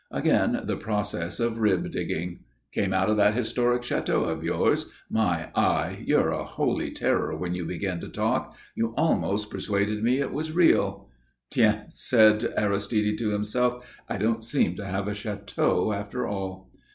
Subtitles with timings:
[0.09, 2.39] Again the process of rib digging.
[2.71, 4.89] "Came out of that historic château of yours.
[5.11, 6.03] My eye!
[6.07, 8.57] you're a holy terror when you begin to talk.
[8.73, 11.07] You almost persuaded me it was real."
[11.51, 13.85] "Tiens!" said Aristide to himself.
[14.09, 16.71] "I don't seem to have a château after all."